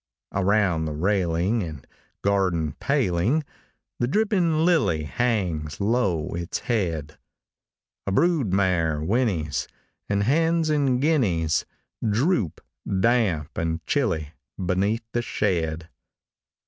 Around 0.33 0.85
the 0.85 0.93
railing 0.95 1.61
and 1.61 1.85
garden 2.23 2.71
paling 2.79 3.45
The 3.99 4.07
dripping 4.07 4.65
lily 4.65 5.03
hangs 5.03 5.79
low 5.79 6.29
its 6.29 6.57
head: 6.57 7.19
A 8.07 8.11
brood 8.11 8.51
mare 8.51 8.99
whinnies; 9.01 9.67
and 10.09 10.23
hens 10.23 10.71
and 10.71 10.99
guineas 10.99 11.67
Droop, 12.03 12.61
damp 12.99 13.55
and 13.59 13.85
chilly, 13.85 14.33
beneath 14.65 15.03
the 15.11 15.21
shed. 15.21 15.87